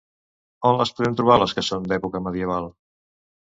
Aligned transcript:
On 0.69 0.77
les 0.79 0.93
podem 1.01 1.19
trobar 1.21 1.37
les 1.43 1.55
que 1.59 1.67
són 1.69 1.87
d'època 1.95 2.25
medieval? 2.31 2.75